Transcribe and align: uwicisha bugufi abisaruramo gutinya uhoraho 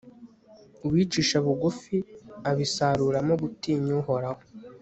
uwicisha 0.85 1.37
bugufi 1.45 1.95
abisaruramo 2.49 3.33
gutinya 3.41 3.93
uhoraho 4.01 4.41